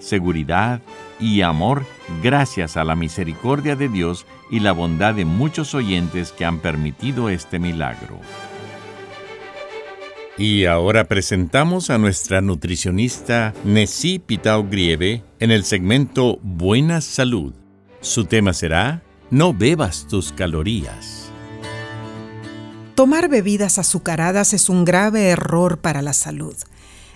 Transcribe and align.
seguridad 0.00 0.80
y 1.20 1.42
amor 1.42 1.84
gracias 2.22 2.76
a 2.76 2.84
la 2.84 2.96
misericordia 2.96 3.76
de 3.76 3.88
Dios 3.88 4.26
y 4.50 4.60
la 4.60 4.72
bondad 4.72 5.14
de 5.14 5.24
muchos 5.24 5.74
oyentes 5.74 6.32
que 6.32 6.44
han 6.44 6.58
permitido 6.58 7.28
este 7.28 7.58
milagro. 7.58 8.18
Y 10.36 10.64
ahora 10.64 11.04
presentamos 11.04 11.90
a 11.90 11.98
nuestra 11.98 12.40
nutricionista 12.40 13.52
Nessie 13.64 14.20
Pitao 14.20 14.64
Grieve 14.64 15.22
en 15.38 15.50
el 15.50 15.64
segmento 15.64 16.38
Buena 16.42 17.02
Salud. 17.02 17.52
Su 18.00 18.24
tema 18.24 18.54
será 18.54 19.02
No 19.30 19.52
bebas 19.52 20.06
tus 20.08 20.32
calorías. 20.32 21.30
Tomar 22.94 23.28
bebidas 23.28 23.78
azucaradas 23.78 24.54
es 24.54 24.68
un 24.68 24.84
grave 24.84 25.28
error 25.28 25.78
para 25.78 26.00
la 26.00 26.12
salud. 26.12 26.56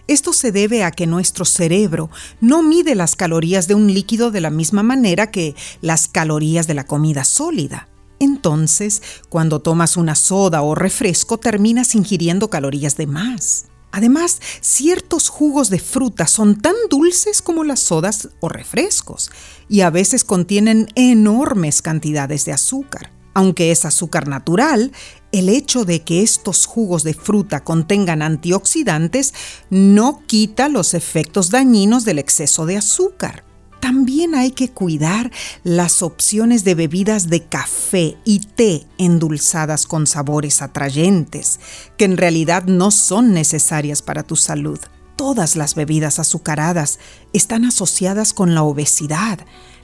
Esto 0.07 0.33
se 0.33 0.53
debe 0.53 0.85
a 0.85 0.91
que 0.91 1.07
nuestro 1.07 1.45
cerebro 1.45 2.11
no 2.41 2.63
mide 2.63 2.95
las 2.95 3.17
calorías 3.17 3.69
de 3.69 3.75
un 3.75 3.93
líquido 3.93 4.31
de 4.31 4.41
la 4.41 4.51
misma 4.51 4.83
manera 4.83 5.31
que 5.31 5.55
las 5.81 6.09
calorías 6.09 6.67
de 6.67 6.75
la 6.75 6.85
comida 6.85 7.25
sólida. 7.25 7.89
Entonces, 8.19 9.03
cuando 9.29 9.61
tomas 9.61 9.97
una 9.97 10.15
soda 10.15 10.63
o 10.63 10.75
refresco, 10.75 11.39
terminas 11.39 11.95
ingiriendo 11.95 12.51
calorías 12.51 12.97
de 12.97 13.07
más. 13.07 13.67
Además, 13.93 14.41
ciertos 14.61 15.29
jugos 15.29 15.71
de 15.71 15.79
fruta 15.79 16.27
son 16.27 16.61
tan 16.61 16.75
dulces 16.91 17.41
como 17.41 17.63
las 17.63 17.81
sodas 17.81 18.29
o 18.41 18.49
refrescos 18.49 19.31
y 19.69 19.83
a 19.83 19.91
veces 19.91 20.25
contienen 20.25 20.89
enormes 20.97 21.81
cantidades 21.81 22.45
de 22.45 22.53
azúcar. 22.53 23.13
Aunque 23.35 23.71
es 23.71 23.85
azúcar 23.85 24.27
natural, 24.27 24.93
el 25.35 25.49
hecho 25.49 25.85
de 25.85 26.03
que 26.03 26.23
estos 26.23 26.65
jugos 26.65 27.03
de 27.03 27.13
fruta 27.13 27.65
contengan 27.65 28.23
antioxidantes 28.23 29.35
no 29.69 30.23
quita 30.27 30.69
los 30.69 30.95
efectos 30.95 31.51
dañinos 31.51 32.05
del 32.05 32.21
exceso 32.21 32.67
de 32.67 32.77
azúcar. 32.77 33.43
También 33.81 34.37
hay 34.37 34.53
que 34.53 34.71
cuidar 34.71 35.33
las 35.65 36.03
opciones 36.03 36.63
de 36.63 36.77
bebidas 36.77 37.29
de 37.31 37.43
café 37.43 38.17
y 38.25 38.39
té 38.39 38.87
endulzadas 38.97 39.87
con 39.87 40.07
sabores 40.07 40.63
atrayentes, 40.63 41.59
que 41.97 42.05
en 42.05 42.17
realidad 42.17 42.67
no 42.67 42.93
son 42.93 43.33
necesarias 43.33 44.03
para 44.03 44.23
tu 44.23 44.37
salud. 44.37 44.79
Todas 45.27 45.57
las 45.57 45.75
bebidas 45.75 46.19
azucaradas 46.19 46.99
están 47.33 47.65
asociadas 47.65 48.35
con 48.35 48.55
la 48.55 48.63
obesidad, 48.63 49.39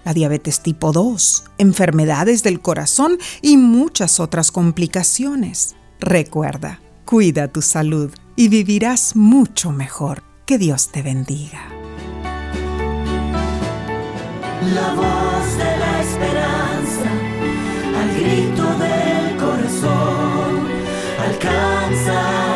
la 0.05 0.13
diabetes 0.13 0.61
tipo 0.61 0.93
2, 0.93 1.45
enfermedades 1.57 2.43
del 2.43 2.61
corazón 2.61 3.17
y 3.41 3.57
muchas 3.57 4.21
otras 4.21 4.53
complicaciones. 4.53 5.77
Recuerda, 5.99 6.81
cuida 7.07 7.49
tu 7.49 7.63
salud 7.63 8.13
y 8.37 8.49
vivirás 8.49 9.17
mucho 9.17 9.73
mejor. 9.73 10.23
Que 10.45 10.59
Dios 10.59 10.91
te 10.93 11.01
bendiga. 11.01 11.63
La 14.75 14.95
voz 14.95 15.57
de 15.57 15.77
la 15.79 16.03
esperanza, 16.03 17.11
al 17.99 18.15
grito 18.15 18.65
del 18.79 19.37
corazón, 19.39 20.69
alcanza 21.19 22.50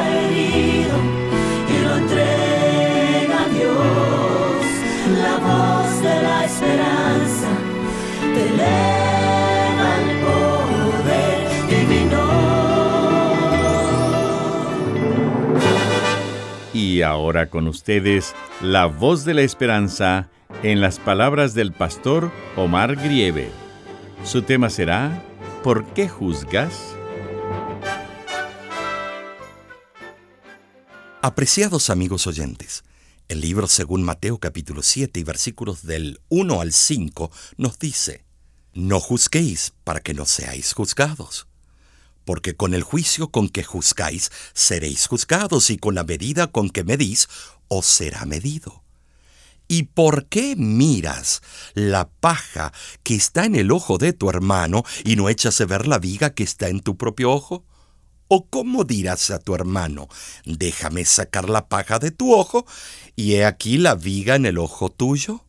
Y 16.94 17.03
ahora 17.03 17.50
con 17.50 17.66
ustedes, 17.66 18.37
la 18.62 18.87
voz 18.87 19.25
de 19.25 19.34
la 19.34 19.43
esperanza 19.43 20.31
en 20.62 20.81
las 20.81 21.00
palabras 21.00 21.53
del 21.53 21.72
pastor 21.72 22.31
Omar 22.55 22.94
Grieve. 22.94 23.50
Su 24.22 24.43
tema 24.43 24.71
será 24.71 25.21
¿Por 25.65 25.84
qué 25.87 26.09
juzgas? 26.09 26.94
Apreciados 31.21 31.91
amigos 31.91 32.28
oyentes, 32.28 32.84
el 33.26 33.41
libro 33.41 33.66
según 33.66 34.05
Mateo 34.05 34.38
capítulo 34.38 34.84
7 34.84 35.19
y 35.19 35.25
versículos 35.25 35.82
del 35.84 36.21
1 36.28 36.61
al 36.61 36.72
5 36.72 37.32
nos 37.56 37.76
dice, 37.81 38.25
No 38.72 39.00
juzguéis 39.00 39.72
para 39.82 39.99
que 39.99 40.15
no 40.15 40.26
seáis 40.26 40.72
juzgados, 40.72 41.49
porque 42.25 42.55
con 42.55 42.75
el 42.75 42.83
juicio 42.83 43.29
con 43.29 43.49
que 43.49 43.65
juzgáis 43.65 44.31
seréis 44.53 45.07
juzgados 45.07 45.71
y 45.71 45.77
con 45.77 45.95
la 45.95 46.05
medida 46.05 46.49
con 46.49 46.71
que 46.71 46.85
medís 46.85 47.29
os 47.69 47.87
será 47.87 48.25
medido. 48.25 48.83
¿Y 49.67 49.85
por 49.85 50.27
qué 50.27 50.57
miras 50.57 51.43
la 51.75 52.09
paja 52.09 52.73
que 53.03 53.15
está 53.15 53.47
en 53.47 53.55
el 53.57 53.73
ojo 53.73 53.97
de 53.97 54.12
tu 54.12 54.29
hermano 54.29 54.85
y 55.05 55.17
no 55.17 55.29
echas 55.29 55.61
a 55.61 55.67
ver 55.67 55.87
la 55.87 55.99
viga 55.99 56.35
que 56.35 56.43
está 56.43 56.69
en 56.69 56.81
tu 56.81 56.97
propio 56.97 57.33
ojo? 57.33 57.65
¿O 58.29 58.47
cómo 58.47 58.85
dirás 58.85 59.31
a 59.31 59.39
tu 59.39 59.55
hermano, 59.55 60.09
déjame 60.45 61.05
sacar 61.05 61.49
la 61.49 61.69
paja 61.69 61.99
de 61.99 62.11
tu 62.11 62.35
ojo 62.35 62.67
y 63.17 63.35
he 63.35 63.45
aquí 63.45 63.79
la 63.79 63.95
viga 63.95 64.35
en 64.35 64.47
el 64.47 64.59
ojo 64.59 64.91
tuyo? 64.91 65.45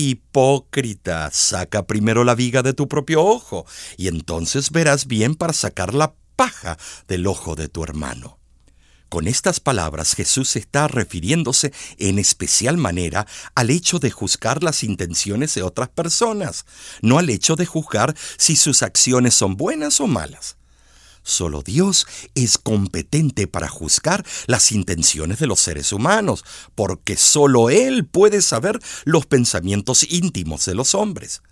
Hipócrita, 0.00 1.30
saca 1.30 1.86
primero 1.86 2.24
la 2.24 2.34
viga 2.34 2.62
de 2.62 2.72
tu 2.72 2.88
propio 2.88 3.22
ojo 3.22 3.66
y 3.98 4.08
entonces 4.08 4.70
verás 4.70 5.06
bien 5.06 5.34
para 5.34 5.52
sacar 5.52 5.92
la 5.92 6.14
paja 6.36 6.78
del 7.06 7.26
ojo 7.26 7.54
de 7.54 7.68
tu 7.68 7.84
hermano. 7.84 8.38
Con 9.10 9.28
estas 9.28 9.60
palabras 9.60 10.14
Jesús 10.14 10.56
está 10.56 10.88
refiriéndose 10.88 11.74
en 11.98 12.18
especial 12.18 12.78
manera 12.78 13.26
al 13.54 13.68
hecho 13.68 13.98
de 13.98 14.10
juzgar 14.10 14.62
las 14.62 14.84
intenciones 14.84 15.54
de 15.54 15.62
otras 15.62 15.90
personas, 15.90 16.64
no 17.02 17.18
al 17.18 17.28
hecho 17.28 17.54
de 17.54 17.66
juzgar 17.66 18.16
si 18.38 18.56
sus 18.56 18.82
acciones 18.82 19.34
son 19.34 19.58
buenas 19.58 20.00
o 20.00 20.06
malas. 20.06 20.56
Solo 21.22 21.62
Dios 21.62 22.06
es 22.34 22.58
competente 22.58 23.46
para 23.46 23.68
juzgar 23.68 24.24
las 24.46 24.72
intenciones 24.72 25.38
de 25.38 25.46
los 25.46 25.60
seres 25.60 25.92
humanos, 25.92 26.44
porque 26.74 27.16
solo 27.16 27.70
Él 27.70 28.06
puede 28.06 28.42
saber 28.42 28.80
los 29.04 29.26
pensamientos 29.26 30.06
íntimos 30.10 30.64
de 30.64 30.74
los 30.74 30.94
hombres. 30.94 31.42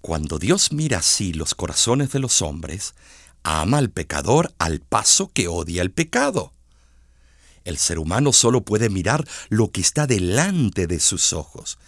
Cuando 0.00 0.38
Dios 0.38 0.72
mira 0.72 0.98
así 0.98 1.32
los 1.32 1.54
corazones 1.54 2.12
de 2.12 2.20
los 2.20 2.42
hombres, 2.42 2.94
ama 3.42 3.78
al 3.78 3.90
pecador 3.90 4.54
al 4.58 4.80
paso 4.80 5.30
que 5.32 5.48
odia 5.48 5.82
el 5.82 5.90
pecado. 5.90 6.52
El 7.64 7.78
ser 7.78 7.98
humano 7.98 8.32
solo 8.32 8.62
puede 8.62 8.88
mirar 8.88 9.26
lo 9.48 9.70
que 9.70 9.80
está 9.80 10.06
delante 10.06 10.86
de 10.86 11.00
sus 11.00 11.32
ojos 11.32 11.78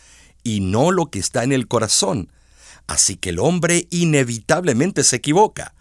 y 0.42 0.60
no 0.60 0.90
lo 0.90 1.10
que 1.10 1.18
está 1.18 1.44
en 1.44 1.52
el 1.52 1.68
corazón. 1.68 2.30
Así 2.86 3.16
que 3.16 3.30
el 3.30 3.38
hombre 3.38 3.86
inevitablemente 3.90 5.04
se 5.04 5.16
equivoca. 5.16 5.74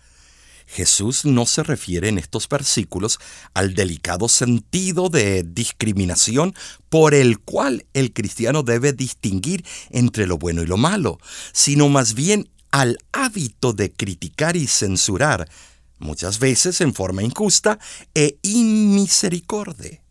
Jesús 0.72 1.26
no 1.26 1.46
se 1.46 1.64
refiere 1.64 2.08
en 2.08 2.18
estos 2.18 2.48
versículos 2.48 3.20
al 3.54 3.74
delicado 3.74 4.30
sentido 4.30 5.10
de 5.10 5.44
discriminación 5.44 6.56
por 6.90 7.14
el 7.14 7.40
cual 7.40 7.86
el 7.94 8.14
cristiano 8.14 8.64
debe 8.64 8.94
distinguir 8.94 9.66
entre 9.90 10.28
lo 10.28 10.38
bueno 10.38 10.64
y 10.64 10.66
lo 10.66 10.78
malo, 10.78 11.20
sino 11.52 11.90
más 11.90 12.14
bien 12.14 12.50
al 12.72 12.98
hábito 13.12 13.74
de 13.74 13.92
criticar 13.92 14.56
y 14.56 14.66
censurar 14.66 15.50
muchas 16.00 16.40
veces 16.40 16.80
en 16.80 16.94
forma 16.94 17.22
injusta 17.22 17.78
e 18.16 18.38
inmisericorde. 18.42 20.02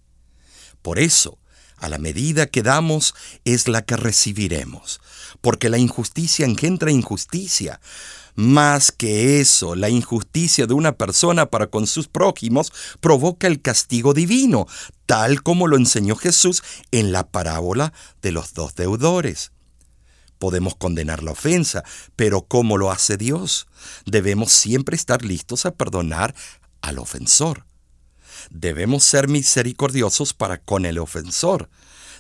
Por 0.83 0.99
eso, 0.99 1.39
A 1.83 1.89
la 1.89 1.97
medida 1.97 2.47
que 2.47 2.63
damos 2.63 3.15
es 3.47 3.67
la 3.67 3.81
que 3.81 3.97
recibiremos, 3.97 5.01
porque 5.41 5.71
la 5.71 5.79
injusticia 5.79 6.45
engendra 6.45 6.91
injusticia. 6.91 7.81
Más 8.41 8.91
que 8.91 9.39
eso, 9.39 9.75
la 9.75 9.91
injusticia 9.91 10.67
de 10.67 10.73
una 10.73 10.93
persona 10.93 11.51
para 11.51 11.67
con 11.67 11.87
sus 11.87 12.09
prójimos 12.09 12.73
provoca 13.03 13.47
el 13.47 13.61
castigo 13.61 14.15
divino, 14.15 14.67
tal 15.05 15.43
como 15.43 15.67
lo 15.67 15.77
enseñó 15.77 16.17
Jesús 16.17 16.63
en 16.91 17.13
la 17.13 17.29
parábola 17.29 17.93
de 18.23 18.33
los 18.33 18.55
dos 18.55 18.75
deudores. 18.77 19.53
Podemos 20.39 20.75
condenar 20.75 21.23
la 21.23 21.33
ofensa, 21.33 21.85
pero 22.17 22.41
¿cómo 22.41 22.79
lo 22.79 22.91
hace 22.91 23.19
Dios? 23.19 23.67
Debemos 24.07 24.53
siempre 24.53 24.97
estar 24.97 25.23
listos 25.23 25.67
a 25.67 25.73
perdonar 25.73 26.35
al 26.81 26.99
ofensor. 26.99 27.67
Debemos 28.49 29.05
ser 29.05 29.29
misericordiosos 29.29 30.33
para 30.33 30.63
con 30.63 30.87
el 30.87 30.99
ofensor, 30.99 31.69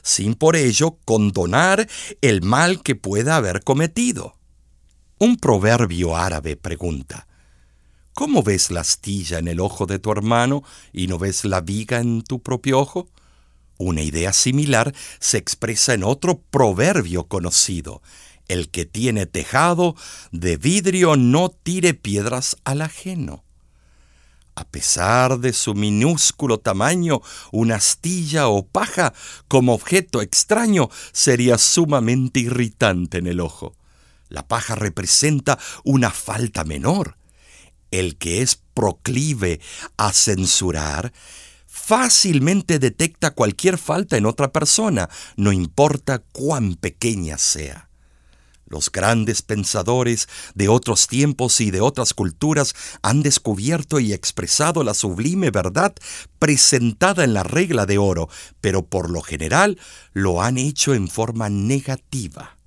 sin 0.02 0.34
por 0.34 0.56
ello 0.56 0.99
condonar 1.06 1.88
el 2.20 2.43
mal 2.43 2.82
que 2.82 2.94
pueda 2.94 3.37
haber 3.37 3.64
cometido. 3.64 4.34
Un 5.22 5.37
proverbio 5.37 6.17
árabe 6.17 6.56
pregunta, 6.56 7.26
¿Cómo 8.14 8.43
ves 8.43 8.70
la 8.70 8.81
astilla 8.81 9.38
en 9.38 9.49
el 9.49 9.61
ojo 9.61 9.84
de 9.84 9.99
tu 9.99 10.11
hermano 10.11 10.64
y 10.94 11.08
no 11.08 11.19
ves 11.19 11.44
la 11.44 11.61
viga 11.61 11.99
en 11.99 12.22
tu 12.22 12.40
propio 12.40 12.81
ojo? 12.81 13.06
Una 13.76 14.00
idea 14.00 14.32
similar 14.32 14.94
se 15.19 15.37
expresa 15.37 15.93
en 15.93 16.05
otro 16.05 16.40
proverbio 16.50 17.25
conocido. 17.25 18.00
El 18.49 18.70
que 18.70 18.87
tiene 18.87 19.26
tejado 19.26 19.94
de 20.32 20.56
vidrio 20.56 21.17
no 21.17 21.50
tire 21.50 21.93
piedras 21.93 22.56
al 22.64 22.81
ajeno. 22.81 23.44
A 24.55 24.64
pesar 24.64 25.38
de 25.38 25.52
su 25.52 25.75
minúsculo 25.75 26.61
tamaño, 26.61 27.20
una 27.52 27.75
astilla 27.75 28.49
o 28.49 28.64
paja 28.64 29.12
como 29.49 29.75
objeto 29.75 30.22
extraño 30.22 30.88
sería 31.12 31.58
sumamente 31.58 32.40
irritante 32.40 33.19
en 33.19 33.26
el 33.26 33.40
ojo. 33.40 33.75
La 34.31 34.49
paja 34.49 34.75
representa 34.77 35.59
una 35.85 36.11
falta 36.11 36.65
menor. 36.65 37.19
El 37.91 38.17
que 38.17 38.41
es 38.41 38.56
proclive 38.73 39.61
a 39.99 40.12
censurar 40.12 41.12
fácilmente 41.67 42.79
detecta 42.79 43.32
cualquier 43.32 43.77
falta 43.77 44.17
en 44.17 44.27
otra 44.27 44.53
persona, 44.53 45.09
no 45.37 45.53
importa 45.53 46.21
cuán 46.32 46.77
pequeña 46.77 47.37
sea. 47.37 47.91
Los 48.67 48.93
grandes 48.93 49.43
pensadores 49.43 50.29
de 50.55 50.69
otros 50.69 51.09
tiempos 51.09 51.61
y 51.61 51.73
de 51.73 51.81
otras 51.81 52.15
culturas 52.15 52.75
han 53.03 53.23
descubierto 53.23 53.99
y 53.99 54.12
expresado 54.12 54.85
la 54.85 54.94
sublime 54.94 55.50
verdad 55.50 55.93
presentada 56.38 57.25
en 57.25 57.35
la 57.35 57.43
regla 57.43 57.87
de 57.87 57.99
oro, 57.99 58.29
pero 58.61 58.87
por 58.87 59.11
lo 59.11 59.23
general 59.23 59.77
lo 60.12 60.41
han 60.41 60.56
hecho 60.56 60.94
en 60.94 61.09
forma 61.09 61.49
negativa. 61.49 62.60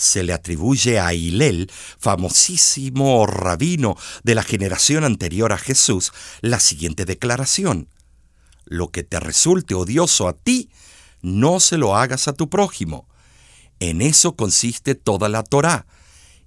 Se 0.00 0.22
le 0.22 0.32
atribuye 0.32 0.98
a 0.98 1.12
Hillel, 1.12 1.70
famosísimo 1.98 3.26
rabino 3.26 3.96
de 4.22 4.34
la 4.34 4.42
generación 4.42 5.04
anterior 5.04 5.52
a 5.52 5.58
Jesús, 5.58 6.12
la 6.40 6.60
siguiente 6.60 7.04
declaración. 7.04 7.88
Lo 8.64 8.88
que 8.88 9.02
te 9.02 9.20
resulte 9.20 9.74
odioso 9.74 10.28
a 10.28 10.32
ti, 10.32 10.70
no 11.22 11.60
se 11.60 11.76
lo 11.76 11.96
hagas 11.96 12.28
a 12.28 12.32
tu 12.32 12.48
prójimo 12.48 13.10
en 13.80 14.02
eso 14.02 14.36
consiste 14.36 14.94
toda 14.94 15.28
la 15.30 15.42
Torá, 15.42 15.86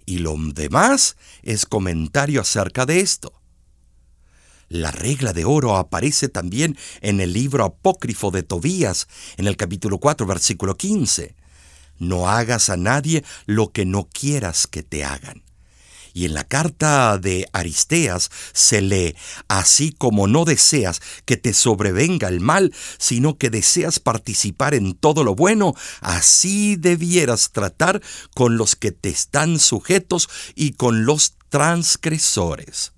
y 0.06 0.20
lo 0.20 0.36
demás 0.38 1.18
es 1.42 1.66
comentario 1.66 2.42
acerca 2.42 2.86
de 2.86 3.00
esto. 3.00 3.34
La 4.70 4.92
regla 4.92 5.34
de 5.34 5.44
oro 5.44 5.76
aparece 5.76 6.30
también 6.30 6.78
en 7.02 7.20
el 7.20 7.34
libro 7.34 7.66
apócrifo 7.66 8.32
de 8.32 8.44
Tobías, 8.44 9.08
en 9.38 9.48
el 9.48 9.58
capítulo 9.58 9.98
4, 9.98 10.26
versículo 10.28 10.78
15. 10.78 11.36
No 11.98 12.30
hagas 12.30 12.70
a 12.70 12.78
nadie 12.78 13.24
lo 13.46 13.72
que 13.72 13.86
no 13.86 14.10
quieras 14.12 14.68
que 14.68 14.84
te 14.84 15.04
hagan. 15.04 15.44
Y 16.14 16.26
en 16.26 16.36
la 16.36 16.44
carta 16.44 17.18
de 17.18 17.48
Aristeas 17.54 18.30
se 18.54 18.82
lee, 18.82 19.16
así 19.48 19.92
como 19.92 20.28
no 20.28 20.46
deseas 20.46 21.02
que 21.26 21.38
te 21.38 21.54
sobrevenga 21.54 22.28
el 22.28 22.40
mal, 22.40 22.72
sino 23.00 23.40
que 23.40 23.50
deseas 23.50 24.00
participar 24.00 24.76
en 24.76 24.94
todo 24.94 25.24
lo 25.24 25.34
bueno, 25.34 25.74
así 26.02 26.76
debieras 26.76 27.52
tratar 27.52 28.02
con 28.36 28.58
los 28.58 28.76
que 28.76 28.92
te 28.92 29.10
están 29.10 29.58
sujetos 29.58 30.30
y 30.54 30.74
con 30.74 31.06
los 31.06 31.34
transgresores. 31.50 32.94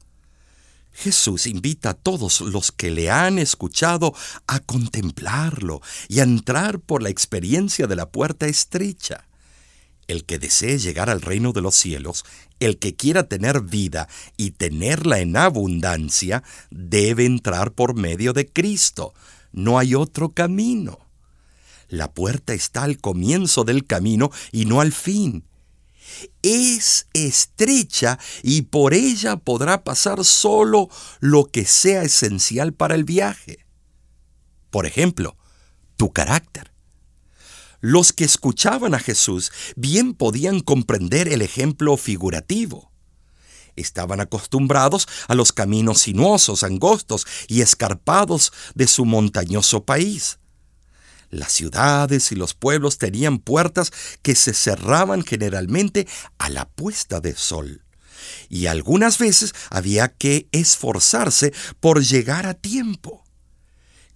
Jesús 0.95 1.45
invita 1.45 1.89
a 1.89 1.93
todos 1.93 2.39
los 2.39 2.71
que 2.71 2.89
le 2.89 3.11
han 3.11 3.37
escuchado 3.37 4.15
a 4.47 4.59
contemplarlo 4.61 5.81
y 6.07 6.21
a 6.21 6.23
entrar 6.23 6.79
por 6.79 7.03
la 7.03 7.09
experiencia 7.09 7.85
de 7.85 7.97
la 7.97 8.09
puerta 8.09 8.47
estrecha. 8.47 9.27
El 10.07 10.23
que 10.23 10.39
desee 10.39 10.79
llegar 10.79 11.09
al 11.09 11.21
reino 11.21 11.51
de 11.51 11.61
los 11.61 11.75
cielos, 11.75 12.23
el 12.61 12.79
que 12.79 12.95
quiera 12.95 13.27
tener 13.27 13.61
vida 13.61 14.07
y 14.37 14.51
tenerla 14.51 15.19
en 15.19 15.35
abundancia, 15.35 16.43
debe 16.69 17.25
entrar 17.25 17.73
por 17.73 17.95
medio 17.95 18.31
de 18.31 18.47
Cristo. 18.47 19.13
No 19.51 19.77
hay 19.77 19.95
otro 19.95 20.29
camino. 20.29 20.99
La 21.89 22.13
puerta 22.13 22.53
está 22.53 22.83
al 22.83 22.99
comienzo 22.99 23.65
del 23.65 23.85
camino 23.85 24.31
y 24.51 24.65
no 24.65 24.79
al 24.79 24.93
fin. 24.93 25.43
Es 26.41 27.07
estrecha 27.13 28.19
y 28.43 28.63
por 28.63 28.93
ella 28.93 29.37
podrá 29.37 29.83
pasar 29.83 30.23
solo 30.23 30.89
lo 31.19 31.45
que 31.45 31.65
sea 31.65 32.03
esencial 32.03 32.73
para 32.73 32.95
el 32.95 33.03
viaje. 33.03 33.65
Por 34.69 34.85
ejemplo, 34.85 35.37
tu 35.97 36.11
carácter. 36.11 36.71
Los 37.81 38.13
que 38.13 38.23
escuchaban 38.23 38.93
a 38.93 38.99
Jesús 38.99 39.51
bien 39.75 40.13
podían 40.13 40.59
comprender 40.59 41.27
el 41.27 41.41
ejemplo 41.41 41.97
figurativo. 41.97 42.91
Estaban 43.75 44.21
acostumbrados 44.21 45.07
a 45.27 45.35
los 45.35 45.51
caminos 45.51 45.99
sinuosos, 45.99 46.63
angostos 46.63 47.27
y 47.47 47.61
escarpados 47.61 48.53
de 48.73 48.87
su 48.87 49.05
montañoso 49.05 49.83
país. 49.83 50.39
Las 51.35 51.51
ciudades 51.51 52.31
y 52.31 52.35
los 52.35 52.53
pueblos 52.53 52.97
tenían 52.97 53.39
puertas 53.39 53.91
que 54.21 54.35
se 54.35 54.53
cerraban 54.53 55.21
generalmente 55.21 56.07
a 56.37 56.49
la 56.49 56.65
puesta 56.65 57.19
de 57.19 57.35
sol. 57.35 57.83
Y 58.47 58.67
algunas 58.67 59.17
veces 59.17 59.53
había 59.69 60.07
que 60.07 60.47
esforzarse 60.53 61.53
por 61.81 62.01
llegar 62.01 62.45
a 62.45 62.53
tiempo. 62.53 63.25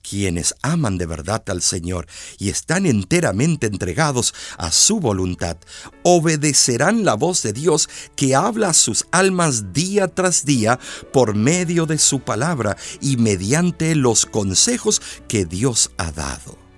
Quienes 0.01 0.55
aman 0.61 0.97
de 0.97 1.07
verdad 1.07 1.43
al 1.49 1.61
Señor 1.61 2.07
y 2.37 2.47
están 2.47 2.85
enteramente 2.85 3.67
entregados 3.67 4.33
a 4.57 4.71
su 4.71 5.01
voluntad, 5.01 5.57
obedecerán 6.03 7.03
la 7.03 7.15
voz 7.15 7.43
de 7.43 7.51
Dios 7.51 7.89
que 8.15 8.33
habla 8.33 8.69
a 8.69 8.73
sus 8.73 9.07
almas 9.11 9.73
día 9.73 10.07
tras 10.07 10.45
día 10.45 10.79
por 11.11 11.35
medio 11.35 11.85
de 11.85 11.97
su 11.97 12.21
palabra 12.21 12.77
y 13.01 13.17
mediante 13.17 13.93
los 13.93 14.25
consejos 14.25 15.01
que 15.27 15.43
Dios 15.43 15.91
ha 15.97 16.13
dado. 16.13 16.68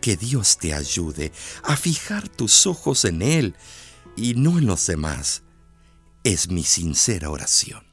Que 0.00 0.16
Dios 0.16 0.58
te 0.58 0.74
ayude 0.74 1.32
a 1.62 1.76
fijar 1.76 2.28
tus 2.28 2.66
ojos 2.66 3.04
en 3.04 3.22
Él 3.22 3.54
y 4.16 4.34
no 4.34 4.58
en 4.58 4.66
los 4.66 4.86
demás. 4.86 5.42
Es 6.24 6.48
mi 6.50 6.62
sincera 6.64 7.30
oración. 7.30 7.84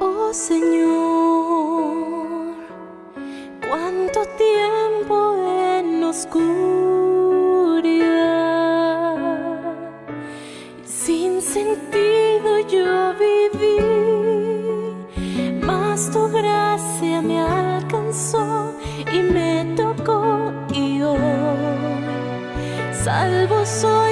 Oh 0.00 0.32
Señor 0.32 0.96
cuánto 3.68 4.20
tiempo 4.36 5.34
en 5.78 6.04
oscuridad 6.04 6.75
so 23.66 24.05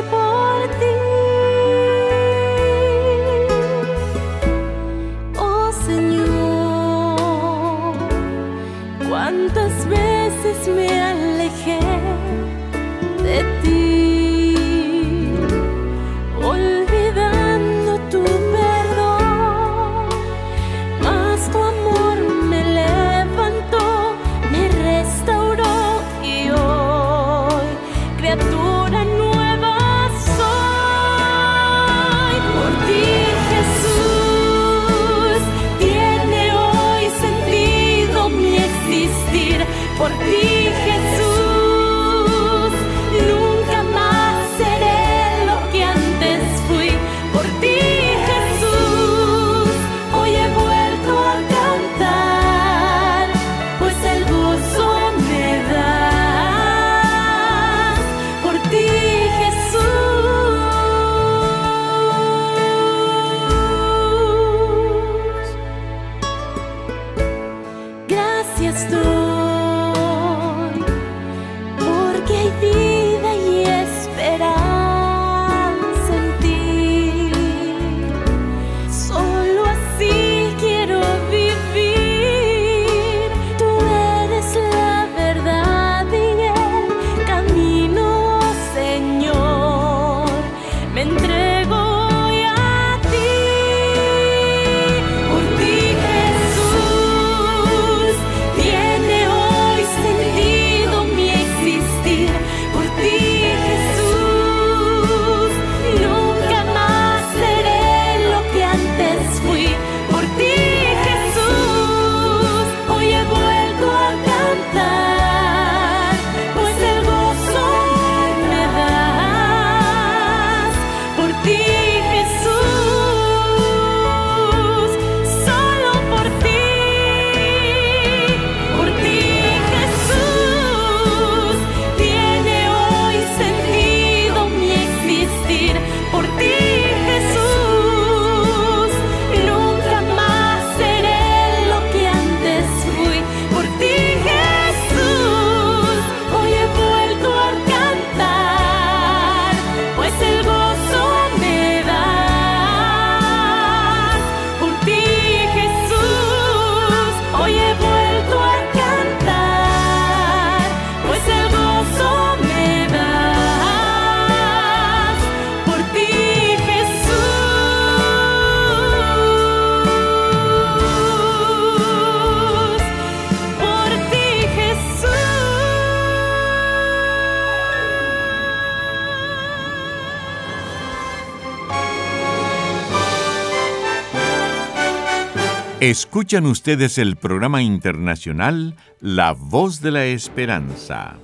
Escuchan 185.84 186.46
ustedes 186.46 186.96
el 186.96 187.16
programa 187.16 187.60
internacional 187.60 188.74
La 189.00 189.32
Voz 189.32 189.82
de 189.82 189.90
la 189.90 190.06
Esperanza. 190.06 191.18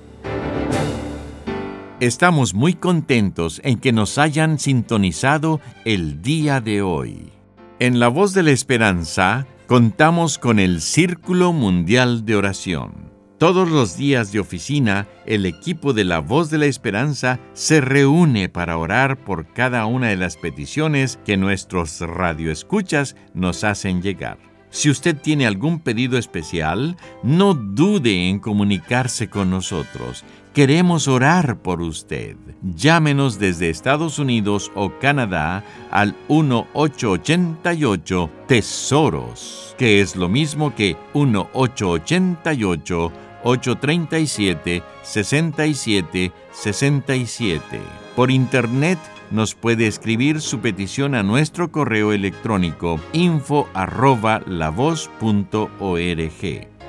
Estamos 1.99 2.53
muy 2.53 2.75
contentos 2.75 3.59
en 3.63 3.79
que 3.79 3.91
nos 3.91 4.19
hayan 4.19 4.59
sintonizado 4.59 5.61
el 5.83 6.21
día 6.21 6.61
de 6.61 6.83
hoy. 6.83 7.31
En 7.79 7.99
La 7.99 8.07
Voz 8.09 8.35
de 8.35 8.43
la 8.43 8.51
Esperanza 8.51 9.47
contamos 9.65 10.37
con 10.37 10.59
el 10.59 10.81
Círculo 10.81 11.53
Mundial 11.53 12.23
de 12.23 12.35
Oración. 12.35 13.09
Todos 13.39 13.67
los 13.67 13.97
días 13.97 14.31
de 14.31 14.41
oficina, 14.41 15.07
el 15.25 15.47
equipo 15.47 15.93
de 15.93 16.03
La 16.03 16.19
Voz 16.19 16.51
de 16.51 16.59
la 16.59 16.67
Esperanza 16.67 17.39
se 17.53 17.81
reúne 17.81 18.47
para 18.47 18.77
orar 18.77 19.17
por 19.17 19.51
cada 19.53 19.87
una 19.87 20.09
de 20.09 20.17
las 20.17 20.37
peticiones 20.37 21.17
que 21.25 21.35
nuestros 21.35 21.99
radioescuchas 22.01 23.15
nos 23.33 23.63
hacen 23.63 24.03
llegar. 24.03 24.50
Si 24.71 24.89
usted 24.89 25.15
tiene 25.17 25.45
algún 25.45 25.79
pedido 25.79 26.17
especial, 26.17 26.95
no 27.23 27.53
dude 27.53 28.29
en 28.29 28.39
comunicarse 28.39 29.29
con 29.29 29.49
nosotros. 29.49 30.23
Queremos 30.53 31.09
orar 31.09 31.59
por 31.59 31.81
usted. 31.81 32.37
Llámenos 32.61 33.37
desde 33.37 33.69
Estados 33.69 34.17
Unidos 34.17 34.71
o 34.73 34.97
Canadá 34.99 35.65
al 35.91 36.15
1888 36.29 38.29
Tesoros, 38.47 39.75
que 39.77 39.99
es 40.01 40.15
lo 40.15 40.29
mismo 40.29 40.73
que 40.73 40.95
1888 41.13 43.11
837 43.43 44.83
6767. 45.03 47.81
Por 48.15 48.31
internet 48.31 48.97
nos 49.31 49.55
puede 49.55 49.87
escribir 49.87 50.41
su 50.41 50.59
petición 50.59 51.15
a 51.15 51.23
nuestro 51.23 51.71
correo 51.71 52.13
electrónico 52.13 52.99
info 53.13 53.67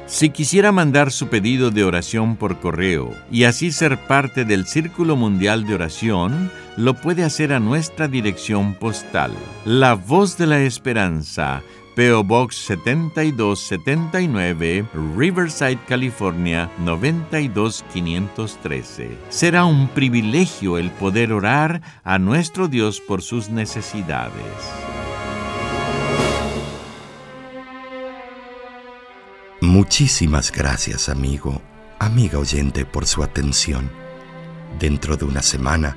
Si 0.07 0.31
quisiera 0.31 0.73
mandar 0.73 1.11
su 1.11 1.29
pedido 1.29 1.71
de 1.71 1.85
oración 1.85 2.37
por 2.37 2.59
correo 2.61 3.15
y 3.31 3.45
así 3.45 3.71
ser 3.71 3.99
parte 4.07 4.45
del 4.45 4.67
Círculo 4.67 5.17
Mundial 5.17 5.67
de 5.67 5.75
Oración, 5.75 6.51
lo 6.77 6.95
puede 6.95 7.25
hacer 7.25 7.53
a 7.53 7.61
nuestra 7.61 8.09
dirección 8.09 8.75
postal. 8.75 9.33
La 9.65 9.95
Voz 9.95 10.37
de 10.37 10.47
la 10.47 10.61
Esperanza, 10.61 11.63
PO 11.95 12.25
Box 12.25 12.57
7279, 12.57 14.87
Riverside, 15.17 15.79
California 15.87 16.71
92513. 16.79 19.11
Será 19.29 19.67
un 19.67 19.89
privilegio 19.89 20.79
el 20.79 20.91
poder 20.91 21.35
orar 21.35 21.83
a 22.03 22.19
nuestro 22.19 22.69
Dios 22.69 22.99
por 23.01 23.21
sus 23.21 23.51
necesidades. 23.51 24.33
Muchísimas 29.61 30.51
gracias, 30.51 31.09
amigo, 31.09 31.63
amiga 31.99 32.39
oyente, 32.39 32.87
por 32.87 33.07
su 33.07 33.23
atención. 33.23 33.91
Dentro 34.79 35.17
de 35.17 35.25
una 35.25 35.43
semana, 35.43 35.97